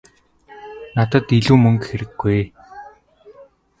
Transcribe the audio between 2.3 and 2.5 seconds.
ээ.